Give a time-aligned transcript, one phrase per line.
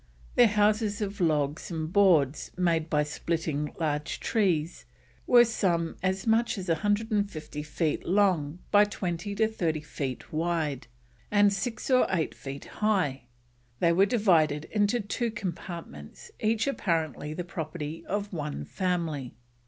[0.33, 4.85] Their houses of logs and boards made by splitting large trees,
[5.27, 10.87] were some as much as 150 feet long by 20 to 30 feet wide,
[11.29, 13.27] and 7 or 8 feet high;
[13.79, 19.35] they were divided into two compartments, each apparently the property of one family.